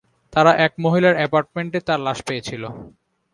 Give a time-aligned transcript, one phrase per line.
[0.33, 2.69] তারা এক মহিলার এপার্টমেন্টে তার লাশ পেয়েছিলো।